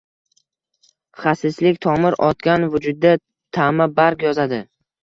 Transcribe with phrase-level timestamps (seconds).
[1.25, 3.17] Xasislik tomir otgan vujudda
[3.61, 4.65] tama barg yozadi.